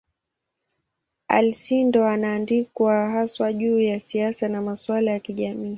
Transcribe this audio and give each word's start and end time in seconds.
Alcindor 1.27 2.07
anaandikwa 2.07 2.93
haswa 3.09 3.53
juu 3.53 3.79
ya 3.79 3.99
siasa 3.99 4.47
na 4.47 4.61
masuala 4.61 5.11
ya 5.11 5.19
kijamii. 5.19 5.69